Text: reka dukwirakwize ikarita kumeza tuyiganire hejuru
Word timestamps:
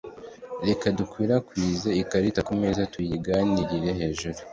reka 0.67 0.85
dukwirakwize 0.97 1.89
ikarita 2.01 2.39
kumeza 2.47 2.81
tuyiganire 2.93 3.89
hejuru 3.99 4.39